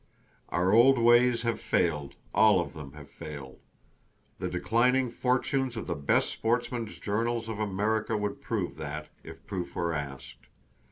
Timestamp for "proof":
9.45-9.75